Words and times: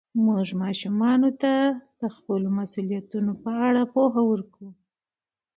مور 0.23 0.39
د 0.49 0.51
ماشومانو 0.63 1.27
د 1.43 2.03
خپلو 2.15 2.47
مسوولیتونو 2.57 3.31
په 3.43 3.51
اړه 3.67 3.81
پوهه 3.93 4.21
ورکوي. 4.31 4.71